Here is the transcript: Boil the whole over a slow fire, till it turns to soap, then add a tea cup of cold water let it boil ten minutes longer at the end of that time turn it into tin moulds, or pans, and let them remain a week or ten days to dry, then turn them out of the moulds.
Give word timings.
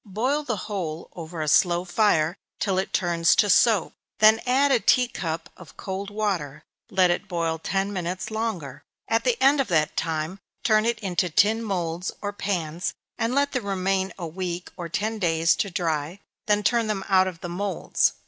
Boil 0.15 0.41
the 0.43 0.55
whole 0.65 1.11
over 1.15 1.43
a 1.43 1.47
slow 1.47 1.85
fire, 1.85 2.35
till 2.59 2.79
it 2.79 2.91
turns 2.91 3.35
to 3.35 3.51
soap, 3.51 3.93
then 4.17 4.41
add 4.47 4.71
a 4.71 4.79
tea 4.79 5.07
cup 5.07 5.47
of 5.55 5.77
cold 5.77 6.09
water 6.09 6.63
let 6.89 7.11
it 7.11 7.27
boil 7.27 7.59
ten 7.59 7.93
minutes 7.93 8.31
longer 8.31 8.81
at 9.07 9.23
the 9.23 9.39
end 9.39 9.61
of 9.61 9.67
that 9.67 9.95
time 9.95 10.39
turn 10.63 10.85
it 10.87 10.97
into 11.01 11.29
tin 11.29 11.61
moulds, 11.61 12.11
or 12.19 12.33
pans, 12.33 12.95
and 13.19 13.35
let 13.35 13.51
them 13.51 13.63
remain 13.63 14.11
a 14.17 14.25
week 14.25 14.71
or 14.75 14.89
ten 14.89 15.19
days 15.19 15.55
to 15.55 15.69
dry, 15.69 16.19
then 16.47 16.63
turn 16.63 16.87
them 16.87 17.03
out 17.07 17.27
of 17.27 17.41
the 17.41 17.47
moulds. 17.49 18.13